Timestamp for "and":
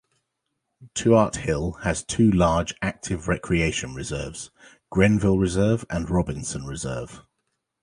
5.91-6.09